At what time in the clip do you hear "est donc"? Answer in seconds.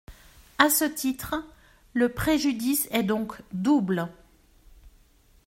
2.89-3.39